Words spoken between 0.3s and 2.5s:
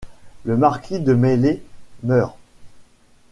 Le marquis de Maillé meurt.